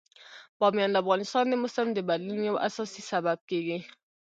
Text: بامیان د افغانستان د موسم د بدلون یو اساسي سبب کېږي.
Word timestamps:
بامیان 0.59 0.91
د 0.91 0.95
افغانستان 1.03 1.45
د 1.49 1.53
موسم 1.61 1.87
د 1.93 1.99
بدلون 2.09 2.39
یو 2.49 2.61
اساسي 2.67 3.01
سبب 3.11 3.37
کېږي. 3.49 3.79